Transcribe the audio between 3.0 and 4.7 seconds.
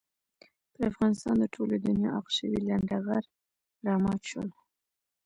غر را مات شول.